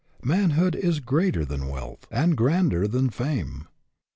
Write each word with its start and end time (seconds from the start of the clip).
Manhood 0.23 0.73
is 0.75 0.99
greater 0.99 1.45
than 1.45 1.67
wealth 1.69 2.07
and 2.09 2.35
grander 2.35 2.87
than 2.87 3.11
fame. 3.11 3.67